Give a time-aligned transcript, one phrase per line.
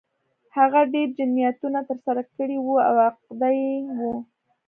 [0.57, 3.99] هغه ډېر جنایتونه ترسره کړي وو او عقده اي و